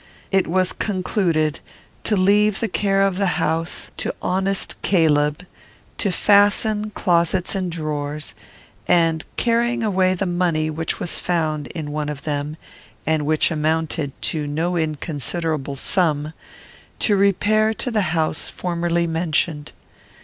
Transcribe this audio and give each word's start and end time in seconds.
It 0.31 0.47
was 0.47 0.73
concluded 0.73 1.59
to 2.05 2.17
leave 2.17 2.59
the 2.59 2.67
care 2.67 3.03
of 3.03 3.17
the 3.17 3.37
house 3.37 3.91
to 3.97 4.15
honest 4.19 4.73
Caleb; 4.81 5.45
to 5.99 6.11
fasten 6.11 6.89
closets 6.89 7.53
and 7.53 7.71
drawers, 7.71 8.33
and, 8.87 9.23
carrying 9.37 9.83
away 9.83 10.15
the 10.15 10.25
money 10.25 10.71
which 10.71 10.99
was 10.99 11.19
found 11.19 11.67
in 11.67 11.91
one 11.91 12.09
of 12.09 12.23
them, 12.23 12.57
and 13.05 13.27
which 13.27 13.51
amounted 13.51 14.11
to 14.23 14.47
no 14.47 14.75
inconsiderable 14.75 15.75
sum, 15.75 16.33
to 16.97 17.15
repair 17.15 17.71
to 17.75 17.91
the 17.91 18.01
house 18.17 18.49
formerly 18.49 19.05
mentioned. 19.05 19.71